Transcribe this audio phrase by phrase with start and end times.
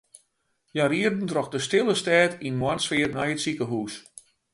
[0.73, 3.93] Hja rieden troch de stille stêd yn moarnssfear nei it sikehûs.